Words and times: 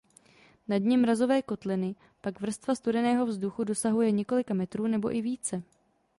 Na 0.67 0.77
dně 0.77 0.97
mrazové 0.97 1.41
kotliny 1.41 1.95
pak 2.21 2.41
vrstva 2.41 2.75
studeného 2.75 3.25
vzduchu 3.25 3.63
dosahuje 3.63 4.11
několika 4.11 4.53
metrů 4.53 4.87
nebo 4.87 5.15
i 5.15 5.21
více. 5.21 5.63